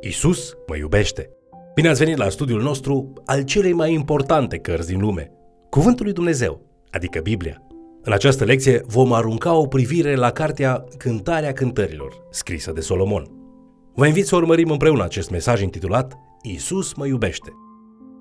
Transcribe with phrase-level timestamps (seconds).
[0.00, 1.30] Isus mă iubește.
[1.74, 5.30] Bine ați venit la studiul nostru al celei mai importante cărți din lume,
[5.70, 6.60] Cuvântul lui Dumnezeu,
[6.90, 7.62] adică Biblia.
[8.02, 13.30] În această lecție vom arunca o privire la cartea Cântarea cântărilor, scrisă de Solomon.
[13.94, 17.52] Vă invit să urmărim împreună acest mesaj intitulat Isus mă iubește.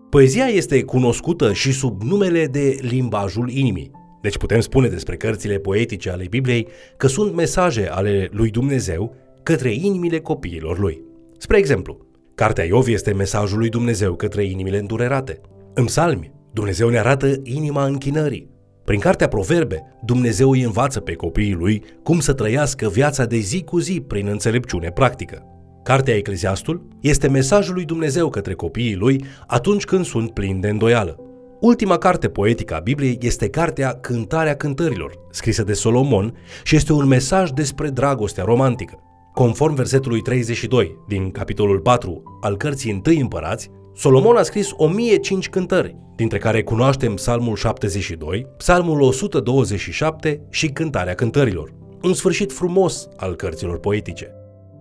[0.10, 6.10] Poezia este cunoscută și sub numele de limbajul inimii, deci putem spune despre cărțile poetice
[6.10, 6.68] ale Bibliei
[6.98, 11.04] că sunt mesaje ale lui Dumnezeu către inimile copiilor lui.
[11.38, 11.98] Spre exemplu,
[12.36, 15.42] Cartea Iov este mesajul lui Dumnezeu către inimile îndurerate.
[15.74, 18.50] În psalmi, Dumnezeu ne arată inima închinării.
[18.84, 23.64] Prin cartea Proverbe, Dumnezeu îi învață pe copiii lui cum să trăiască viața de zi
[23.64, 25.44] cu zi prin înțelepciune practică.
[25.84, 31.20] Cartea Ecleziastul este mesajul lui Dumnezeu către copiii lui atunci când sunt plini de îndoială.
[31.60, 37.08] Ultima carte poetică a Bibliei este cartea Cântarea cântărilor, scrisă de Solomon și este un
[37.08, 39.00] mesaj despre dragostea romantică.
[39.36, 45.96] Conform versetului 32 din capitolul 4 al cărții 1 Împărați, Solomon a scris 1005 cântări,
[46.16, 51.74] dintre care cunoaștem Psalmul 72, Psalmul 127 și Cântarea cântărilor.
[52.02, 54.32] Un sfârșit frumos al cărților poetice.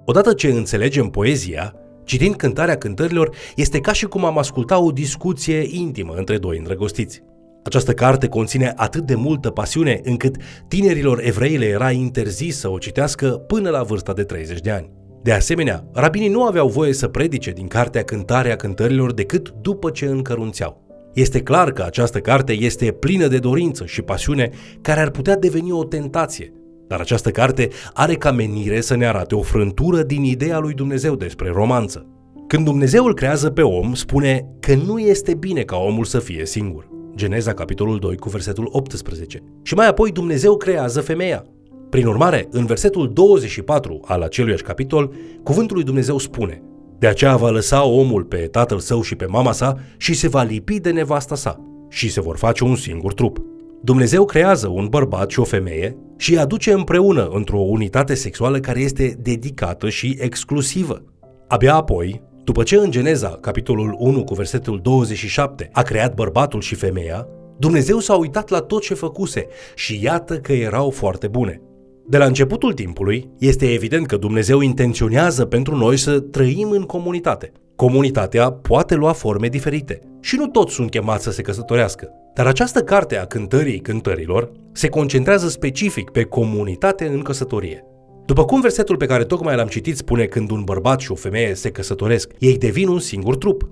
[0.04, 1.74] Odată ce înțelegem poezia,
[2.04, 7.22] citind Cântarea cântărilor, este ca și cum am asculta o discuție intimă între doi îndrăgostiți.
[7.64, 10.36] Această carte conține atât de multă pasiune încât
[10.68, 14.90] tinerilor evrei le era interzis să o citească până la vârsta de 30 de ani.
[15.22, 20.06] De asemenea, rabinii nu aveau voie să predice din cartea Cântarea cântărilor decât după ce
[20.06, 20.82] încărunțeau.
[21.14, 25.72] Este clar că această carte este plină de dorință și pasiune care ar putea deveni
[25.72, 26.52] o tentație,
[26.88, 31.14] dar această carte are ca menire să ne arate o frântură din ideea lui Dumnezeu
[31.14, 32.06] despre romanță.
[32.46, 36.46] Când Dumnezeu îl creează pe om, spune că nu este bine ca omul să fie
[36.46, 36.93] singur.
[37.14, 39.42] Geneza, capitolul 2, cu versetul 18.
[39.62, 41.44] Și mai apoi Dumnezeu creează femeia.
[41.90, 46.62] Prin urmare, în versetul 24 al aceluiași capitol, cuvântul lui Dumnezeu spune
[46.98, 50.42] De aceea va lăsa omul pe tatăl său și pe mama sa și se va
[50.42, 53.38] lipi de nevasta sa și se vor face un singur trup.
[53.82, 58.80] Dumnezeu creează un bărbat și o femeie și îi aduce împreună într-o unitate sexuală care
[58.80, 61.04] este dedicată și exclusivă.
[61.48, 66.74] Abia apoi, după ce în Geneza, capitolul 1 cu versetul 27, a creat bărbatul și
[66.74, 67.28] femeia,
[67.58, 71.60] Dumnezeu s-a uitat la tot ce făcuse și iată că erau foarte bune.
[72.06, 77.52] De la începutul timpului, este evident că Dumnezeu intenționează pentru noi să trăim în comunitate.
[77.76, 82.08] Comunitatea poate lua forme diferite și nu toți sunt chemați să se căsătorească.
[82.34, 87.84] Dar această carte a cântării cântărilor se concentrează specific pe comunitate în căsătorie.
[88.26, 91.54] După cum versetul pe care tocmai l-am citit spune când un bărbat și o femeie
[91.54, 93.68] se căsătoresc, ei devin un singur trup.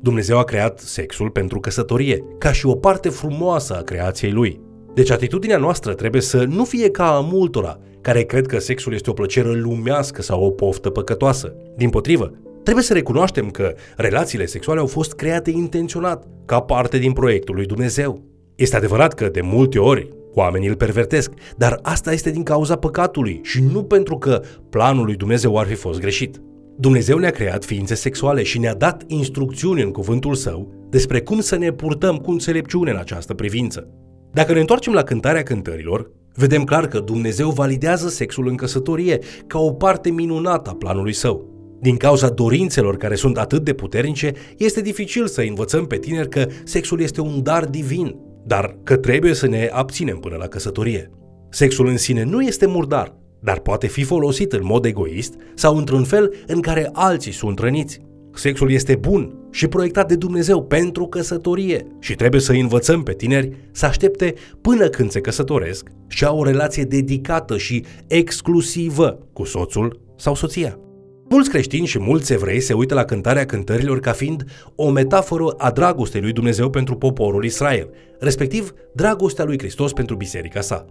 [0.00, 4.60] Dumnezeu a creat sexul pentru căsătorie, ca și o parte frumoasă a creației lui.
[4.94, 9.10] Deci atitudinea noastră trebuie să nu fie ca a multora, care cred că sexul este
[9.10, 11.54] o plăcere lumească sau o poftă păcătoasă.
[11.76, 17.12] Din potrivă, trebuie să recunoaștem că relațiile sexuale au fost create intenționat, ca parte din
[17.12, 18.22] proiectul lui Dumnezeu.
[18.54, 23.40] Este adevărat că de multe ori Oamenii îl pervertesc, dar asta este din cauza păcatului
[23.42, 26.40] și nu pentru că planul lui Dumnezeu ar fi fost greșit.
[26.78, 31.56] Dumnezeu ne-a creat ființe sexuale și ne-a dat instrucțiuni în cuvântul său despre cum să
[31.56, 33.88] ne purtăm cu înțelepciune în această privință.
[34.32, 39.58] Dacă ne întoarcem la cântarea cântărilor, vedem clar că Dumnezeu validează sexul în căsătorie ca
[39.58, 41.54] o parte minunată a planului său.
[41.80, 46.46] Din cauza dorințelor care sunt atât de puternice, este dificil să învățăm pe tineri că
[46.64, 51.10] sexul este un dar divin dar că trebuie să ne abținem până la căsătorie.
[51.50, 56.04] Sexul în sine nu este murdar, dar poate fi folosit în mod egoist sau într-un
[56.04, 58.00] fel în care alții sunt răniți.
[58.34, 63.52] Sexul este bun și proiectat de Dumnezeu pentru căsătorie și trebuie să învățăm pe tineri
[63.72, 70.00] să aștepte până când se căsătoresc și au o relație dedicată și exclusivă cu soțul
[70.16, 70.78] sau soția.
[71.28, 74.44] Mulți creștini și mulți evrei se uită la cântarea cântărilor ca fiind
[74.74, 80.60] o metaforă a dragostei lui Dumnezeu pentru poporul Israel, respectiv dragostea lui Hristos pentru biserica
[80.60, 80.84] sa.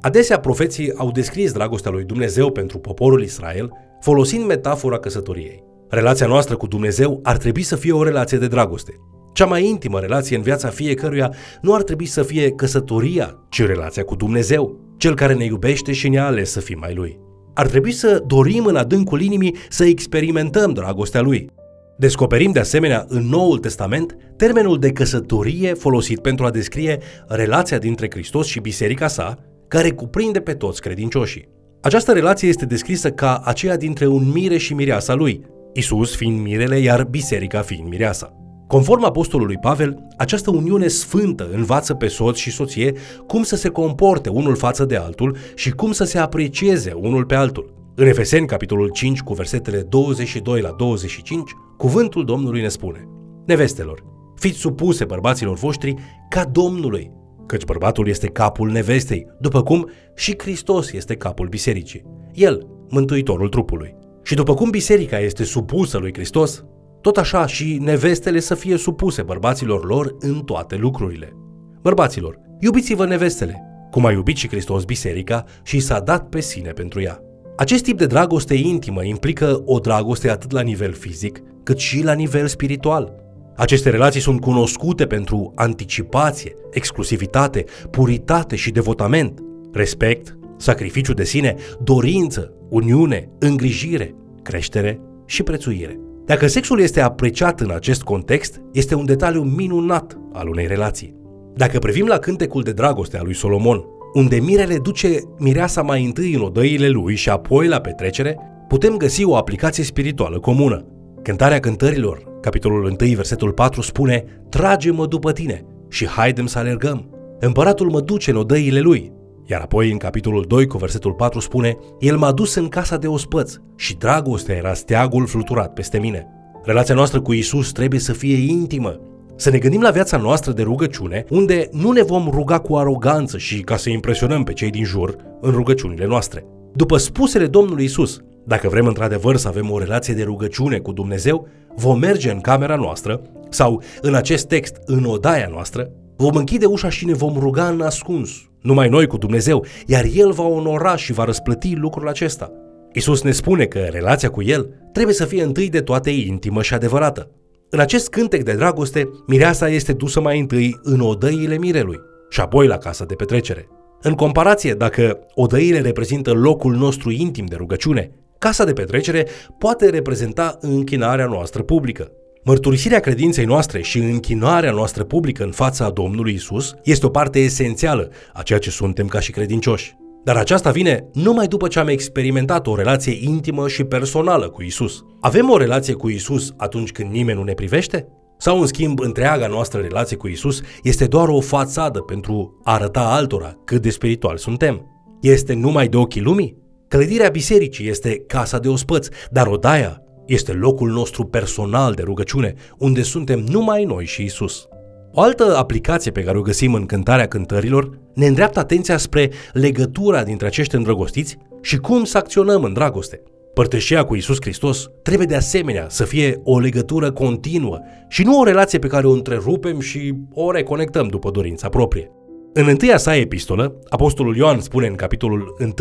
[0.00, 3.70] Adesea profeții au descris dragostea lui Dumnezeu pentru poporul Israel
[4.00, 5.64] folosind metafora căsătoriei.
[5.88, 8.92] Relația noastră cu Dumnezeu ar trebui să fie o relație de dragoste.
[9.32, 14.04] Cea mai intimă relație în viața fiecăruia nu ar trebui să fie căsătoria, ci relația
[14.04, 17.21] cu Dumnezeu, cel care ne iubește și ne-a ales să fim mai lui.
[17.54, 21.50] Ar trebui să dorim în adâncul inimii să experimentăm dragostea lui.
[21.98, 28.08] Descoperim de asemenea în Noul Testament termenul de căsătorie folosit pentru a descrie relația dintre
[28.10, 29.38] Hristos și biserica sa,
[29.68, 31.48] care cuprinde pe toți credincioșii.
[31.80, 36.78] Această relație este descrisă ca aceea dintre un mire și mireasa lui, Isus fiind mirele,
[36.78, 38.41] iar biserica fiind mireasa.
[38.72, 42.92] Conform apostolului Pavel, această uniune sfântă învață pe soț și soție
[43.26, 47.34] cum să se comporte unul față de altul și cum să se aprecieze unul pe
[47.34, 47.92] altul.
[47.94, 53.08] În Efeseni, capitolul 5, cu versetele 22 la 25, cuvântul Domnului ne spune
[53.46, 54.04] Nevestelor,
[54.36, 55.94] fiți supuse bărbaților voștri
[56.28, 57.10] ca Domnului,
[57.46, 62.04] căci bărbatul este capul nevestei, după cum și Hristos este capul bisericii.
[62.32, 63.94] El, mântuitorul trupului.
[64.22, 66.64] Și după cum biserica este supusă lui Hristos,
[67.02, 71.36] tot așa și nevestele să fie supuse bărbaților lor în toate lucrurile.
[71.82, 77.00] Bărbaților, iubiți-vă nevestele, cum a iubit și Hristos biserica și s-a dat pe sine pentru
[77.00, 77.20] ea.
[77.56, 82.12] Acest tip de dragoste intimă implică o dragoste atât la nivel fizic, cât și la
[82.12, 83.14] nivel spiritual.
[83.56, 89.40] Aceste relații sunt cunoscute pentru anticipație, exclusivitate, puritate și devotament,
[89.72, 96.00] respect, sacrificiu de sine, dorință, uniune, îngrijire, creștere și prețuire.
[96.24, 101.14] Dacă sexul este apreciat în acest context, este un detaliu minunat al unei relații.
[101.54, 103.84] Dacă privim la cântecul de dragoste al lui Solomon,
[104.14, 108.38] unde mirele duce mireasa mai întâi în odăile lui și apoi la petrecere,
[108.68, 110.86] putem găsi o aplicație spirituală comună.
[111.22, 117.10] Cântarea cântărilor, capitolul 1, versetul 4, spune Trage-mă după tine și haidem să alergăm.
[117.40, 119.12] Împăratul mă duce în odăile lui.
[119.46, 123.06] Iar apoi, în capitolul 2, cu versetul 4, spune El m-a dus în casa de
[123.06, 126.26] ospăț și dragostea era steagul fluturat peste mine.
[126.62, 129.00] Relația noastră cu Isus trebuie să fie intimă,
[129.36, 133.38] să ne gândim la viața noastră de rugăciune, unde nu ne vom ruga cu aroganță
[133.38, 136.44] și ca să impresionăm pe cei din jur în rugăciunile noastre.
[136.72, 141.48] După spusele Domnului Isus, dacă vrem într-adevăr să avem o relație de rugăciune cu Dumnezeu,
[141.76, 146.88] vom merge în camera noastră sau, în acest text, în odaia noastră, vom închide ușa
[146.88, 148.30] și ne vom ruga în ascuns,
[148.62, 152.52] numai noi cu Dumnezeu, iar El va onora și va răsplăti lucrul acesta.
[152.92, 156.74] Isus ne spune că relația cu El trebuie să fie întâi de toate intimă și
[156.74, 157.30] adevărată.
[157.70, 162.00] În acest cântec de dragoste, mireasa este dusă mai întâi în odăile mirelui
[162.30, 163.68] și apoi la casa de petrecere.
[164.00, 169.26] În comparație, dacă odăile reprezintă locul nostru intim de rugăciune, casa de petrecere
[169.58, 172.10] poate reprezenta închinarea noastră publică.
[172.44, 178.10] Mărturisirea credinței noastre și închinarea noastră publică în fața Domnului Isus este o parte esențială
[178.32, 179.96] a ceea ce suntem ca și credincioși.
[180.24, 185.04] Dar aceasta vine numai după ce am experimentat o relație intimă și personală cu Isus.
[185.20, 188.06] Avem o relație cu Isus atunci când nimeni nu ne privește?
[188.38, 193.00] Sau, în schimb, întreaga noastră relație cu Isus este doar o fațadă pentru a arăta
[193.00, 194.86] altora cât de spiritual suntem?
[195.20, 196.56] Este numai de ochii lumii?
[196.88, 203.02] Clădirea bisericii este casa de ospăț, dar odaia este locul nostru personal de rugăciune, unde
[203.02, 204.66] suntem numai noi și Isus.
[205.12, 210.22] O altă aplicație pe care o găsim în cântarea cântărilor ne îndreaptă atenția spre legătura
[210.22, 213.22] dintre acești îndrăgostiți și cum să acționăm în dragoste.
[213.54, 217.78] Părtășia cu Isus Hristos trebuie de asemenea să fie o legătură continuă
[218.08, 222.10] și nu o relație pe care o întrerupem și o reconectăm după dorința proprie.
[222.52, 225.72] În întâia sa epistolă, Apostolul Ioan spune în capitolul 1,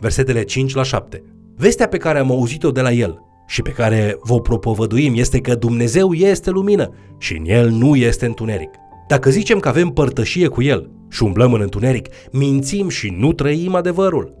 [0.00, 1.22] versetele 5 la 7,
[1.56, 5.54] Vestea pe care am auzit-o de la el și pe care vă propovăduim este că
[5.54, 8.70] Dumnezeu este lumină și în El nu este întuneric.
[9.08, 13.74] Dacă zicem că avem părtășie cu El și umblăm în întuneric, mințim și nu trăim
[13.74, 14.34] adevărul.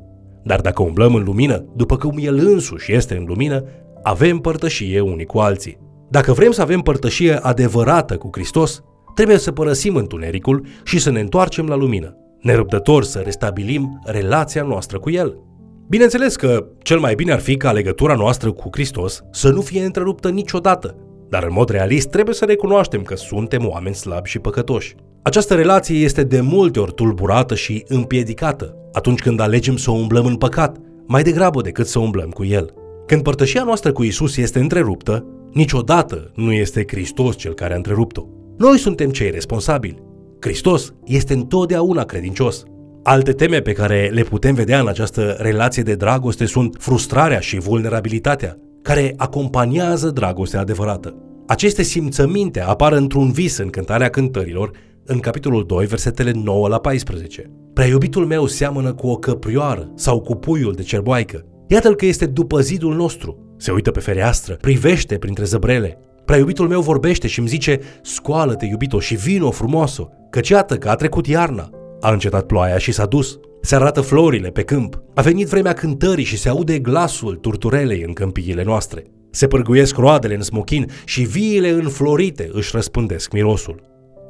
[0.44, 3.64] Dar dacă umblăm în lumină, după cum El însuși este în lumină,
[4.02, 5.78] avem părtășie unii cu alții.
[6.10, 8.82] Dacă vrem să avem părtășie adevărată cu Hristos,
[9.14, 14.98] trebuie să părăsim întunericul și să ne întoarcem la lumină, nerăbdător să restabilim relația noastră
[14.98, 15.47] cu El.
[15.90, 19.84] Bineînțeles că cel mai bine ar fi ca legătura noastră cu Hristos să nu fie
[19.84, 20.96] întreruptă niciodată,
[21.28, 24.94] dar în mod realist trebuie să recunoaștem că suntem oameni slabi și păcătoși.
[25.22, 30.36] Această relație este de multe ori tulburată și împiedicată atunci când alegem să umblăm în
[30.36, 32.74] păcat, mai degrabă decât să umblăm cu El.
[33.06, 38.26] Când părtășia noastră cu Isus este întreruptă, niciodată nu este Hristos cel care a întrerupt-o.
[38.56, 40.02] Noi suntem cei responsabili.
[40.40, 42.64] Hristos este întotdeauna credincios.
[43.02, 47.58] Alte teme pe care le putem vedea în această relație de dragoste sunt frustrarea și
[47.58, 51.14] vulnerabilitatea, care acompaniază dragostea adevărată.
[51.46, 54.70] Aceste simțăminte apar într-un vis în cântarea cântărilor,
[55.04, 57.50] în capitolul 2, versetele 9 la 14.
[57.72, 61.44] Prea iubitul meu seamănă cu o căprioară sau cu puiul de cerboaică.
[61.66, 63.54] Iată-l că este după zidul nostru.
[63.56, 65.98] Se uită pe fereastră, privește printre zăbrele.
[66.24, 70.88] Prea iubitul meu vorbește și îmi zice, scoală-te iubito și vino frumoasă, căci iată că
[70.88, 71.70] a trecut iarna.
[72.00, 73.38] A încetat ploaia și s-a dus.
[73.60, 75.02] Se arată florile pe câmp.
[75.14, 79.04] A venit vremea cântării și se aude glasul turturelei în câmpiile noastre.
[79.30, 83.82] Se pârguiesc roadele în smochin și viile înflorite își răspândesc mirosul.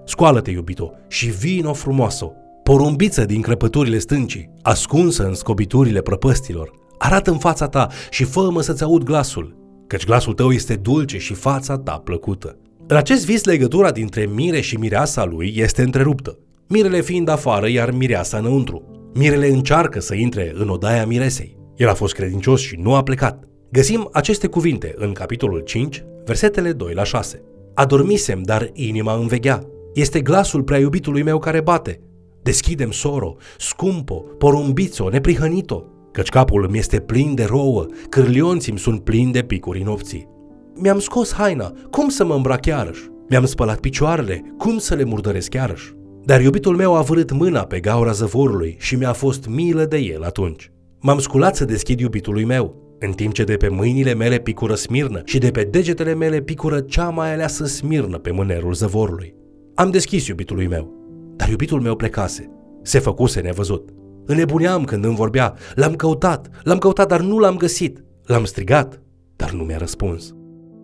[0.05, 2.33] Scoală-te, iubito, și vino frumoasă,
[2.63, 8.83] porumbiță din crăpăturile stâncii, ascunsă în scobiturile prăpăstilor, arată în fața ta și fă-mă să-ți
[8.83, 9.57] aud glasul,
[9.87, 12.59] căci glasul tău este dulce și fața ta plăcută.
[12.87, 17.91] În acest vis, legătura dintre mire și mireasa lui este întreruptă mirele fiind afară, iar
[17.91, 19.11] mireasa înăuntru.
[19.15, 23.49] Mirele încearcă să intre în odaia miresei, El a fost credincios și nu a plecat.
[23.71, 27.43] Găsim aceste cuvinte în capitolul 5, versetele 2 la 6.
[27.75, 29.67] Adormisem, dar inima înveghea.
[29.95, 32.01] Este glasul prea iubitului meu care bate.
[32.43, 39.01] Deschidem soro, scumpo, porumbițo, neprihănito, căci capul îmi este plin de rouă, cârlionții îmi sunt
[39.01, 40.29] plini de picuri nopții.
[40.75, 43.09] Mi-am scos haina, cum să mă îmbrac iarăși?
[43.29, 45.93] Mi-am spălat picioarele, cum să le murdăresc iarăși?
[46.29, 50.23] Dar iubitul meu a vărât mâna pe gaura zăvorului și mi-a fost milă de el
[50.23, 50.73] atunci.
[51.01, 55.23] M-am sculat să deschid iubitului meu, în timp ce de pe mâinile mele picură smirnă
[55.25, 59.35] și de pe degetele mele picură cea mai aleasă smirnă pe mânerul zăvorului.
[59.75, 60.93] Am deschis iubitului meu,
[61.37, 62.51] dar iubitul meu plecase.
[62.83, 63.89] Se făcuse nevăzut.
[64.27, 68.05] Înnebuneam când îmi vorbea, l-am căutat, l-am căutat, dar nu l-am găsit.
[68.25, 69.03] L-am strigat,
[69.37, 70.35] dar nu mi-a răspuns.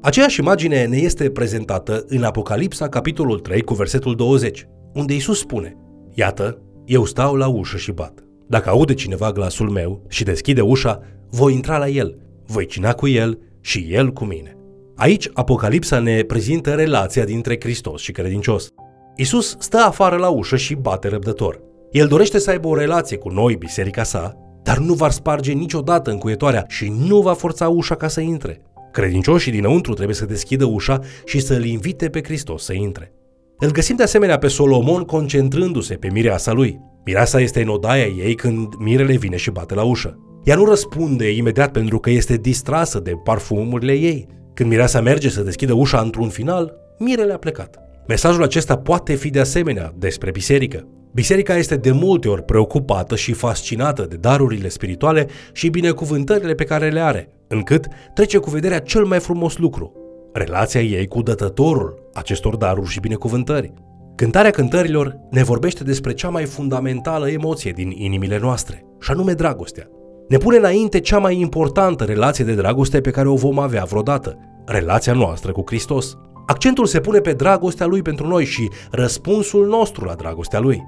[0.00, 5.76] Aceeași imagine ne este prezentată în Apocalipsa, capitolul 3, cu versetul 20, unde Isus spune,
[6.12, 8.24] Iată, eu stau la ușă și bat.
[8.46, 13.08] Dacă aude cineva glasul meu și deschide ușa, voi intra la el, voi cina cu
[13.08, 14.56] el și el cu mine.
[14.96, 18.68] Aici Apocalipsa ne prezintă relația dintre Hristos și credincios.
[19.16, 21.60] Isus stă afară la ușă și bate răbdător.
[21.90, 26.10] El dorește să aibă o relație cu noi, biserica sa, dar nu va sparge niciodată
[26.10, 28.62] încuietoarea și nu va forța ușa ca să intre.
[28.92, 33.12] Credincioșii dinăuntru trebuie să deschidă ușa și să-L invite pe Hristos să intre.
[33.58, 36.80] Îl găsim de asemenea pe Solomon concentrându-se pe mireasa lui.
[37.04, 40.18] Mireasa este în odaia ei când mirele vine și bate la ușă.
[40.44, 44.26] Ea nu răspunde imediat pentru că este distrasă de parfumurile ei.
[44.54, 47.78] Când mireasa merge să deschidă ușa într-un final, mirele a plecat.
[48.06, 50.88] Mesajul acesta poate fi de asemenea despre biserică.
[51.12, 56.90] Biserica este de multe ori preocupată și fascinată de darurile spirituale și binecuvântările pe care
[56.90, 59.92] le are, încât trece cu vederea cel mai frumos lucru,
[60.34, 63.72] relația ei cu dătătorul acestor daruri și binecuvântări.
[64.14, 69.88] Cântarea cântărilor ne vorbește despre cea mai fundamentală emoție din inimile noastre, și anume dragostea.
[70.28, 74.38] Ne pune înainte cea mai importantă relație de dragoste pe care o vom avea vreodată,
[74.66, 76.16] relația noastră cu Hristos.
[76.46, 80.84] Accentul se pune pe dragostea Lui pentru noi și răspunsul nostru la dragostea Lui.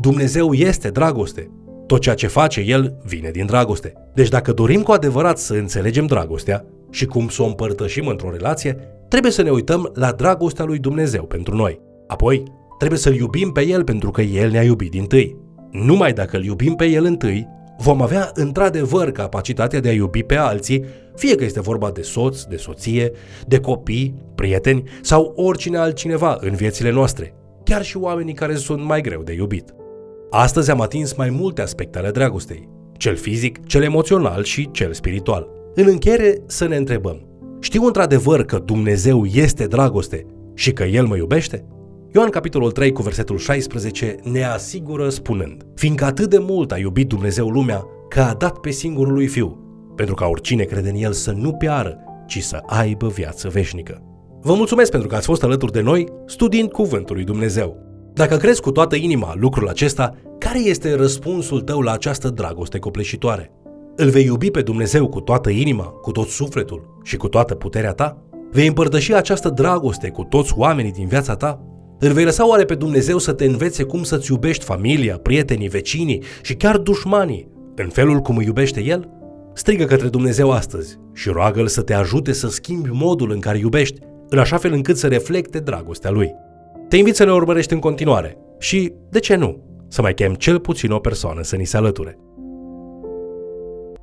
[0.00, 1.50] Dumnezeu este dragoste.
[1.86, 3.92] Tot ceea ce face El vine din dragoste.
[4.14, 8.76] Deci dacă dorim cu adevărat să înțelegem dragostea și cum să o împărtășim într-o relație,
[9.08, 11.80] trebuie să ne uităm la dragostea lui Dumnezeu pentru noi.
[12.06, 12.42] Apoi,
[12.78, 15.36] trebuie să-L iubim pe El pentru că El ne-a iubit din tâi.
[15.70, 20.36] Numai dacă îl iubim pe El întâi, vom avea într-adevăr capacitatea de a iubi pe
[20.36, 23.12] alții, fie că este vorba de soț, de soție,
[23.46, 29.00] de copii, prieteni sau oricine altcineva în viețile noastre, chiar și oamenii care sunt mai
[29.00, 29.74] greu de iubit.
[30.30, 35.57] Astăzi am atins mai multe aspecte ale dragostei, cel fizic, cel emoțional și cel spiritual.
[35.80, 37.20] În încheiere să ne întrebăm,
[37.60, 41.64] știu într-adevăr că Dumnezeu este dragoste și că El mă iubește?
[42.14, 47.08] Ioan capitolul 3 cu versetul 16 ne asigură spunând Fiindcă atât de mult a iubit
[47.08, 49.58] Dumnezeu lumea că a dat pe singurul lui Fiu,
[49.96, 54.02] pentru ca oricine crede în El să nu piară, ci să aibă viață veșnică.
[54.40, 57.76] Vă mulțumesc pentru că ați fost alături de noi studiind Cuvântul lui Dumnezeu.
[58.12, 63.52] Dacă crezi cu toată inima lucrul acesta, care este răspunsul tău la această dragoste copleșitoare?
[64.00, 67.92] Îl vei iubi pe Dumnezeu cu toată inima, cu tot sufletul și cu toată puterea
[67.92, 68.22] ta?
[68.50, 71.60] Vei împărtăși această dragoste cu toți oamenii din viața ta?
[71.98, 76.22] Îl vei lăsa oare pe Dumnezeu să te învețe cum să-ți iubești familia, prietenii, vecinii
[76.42, 79.08] și chiar dușmanii, în felul cum îi iubește El?
[79.54, 84.00] Strigă către Dumnezeu astăzi și roagă-L să te ajute să schimbi modul în care iubești,
[84.28, 86.34] în așa fel încât să reflecte dragostea Lui.
[86.88, 90.58] Te invit să ne urmărești în continuare și, de ce nu, să mai chem cel
[90.58, 92.18] puțin o persoană să ni se alăture.